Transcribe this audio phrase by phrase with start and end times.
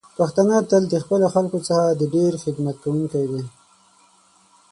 [0.17, 3.43] پښتانه تل د خپلو خلکو څخه د ډیر خدمت کوونکی دی.